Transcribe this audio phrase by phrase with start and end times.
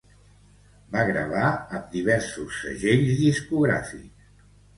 [0.95, 1.43] Va gravar
[1.79, 4.43] amb diversos segells discogràfics.